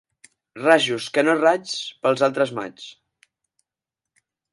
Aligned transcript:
Rajos, 0.61 1.09
que 1.17 1.23
no 1.27 1.35
raigs, 1.41 1.75
pels 2.05 2.23
altres 2.29 2.53
maigs. 2.61 2.87